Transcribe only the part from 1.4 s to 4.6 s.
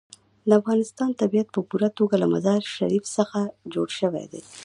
په پوره توګه له مزارشریف څخه جوړ شوی دی.